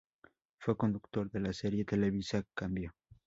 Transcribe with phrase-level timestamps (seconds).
[0.57, 2.95] Fue conductor de la serie televisiva "Cambio".